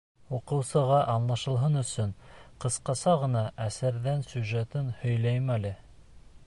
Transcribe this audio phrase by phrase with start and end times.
[0.35, 2.15] Уҡыусыға аңлашылһын өсөн
[2.65, 5.79] ҡыҫҡаса ғына әҫәрҙең сюжетын һөйләйем әле.